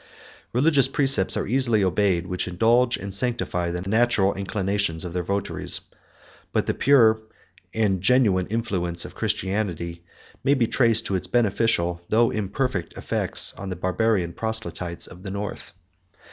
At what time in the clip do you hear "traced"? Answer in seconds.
10.65-11.07